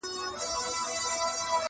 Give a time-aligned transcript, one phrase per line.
[0.03, 1.57] دصدقېجاريېزوردیتردېحدهپورې,